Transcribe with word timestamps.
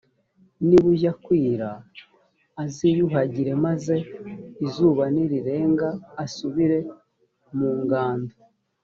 nibujya 0.67 1.11
kwira 1.23 1.69
aziyuhagire, 2.63 3.51
maze 3.65 3.95
izuba 4.65 5.03
nirirenga 5.13 5.87
asubire 6.23 6.79
mu 7.57 7.69
ngando. 7.81 8.35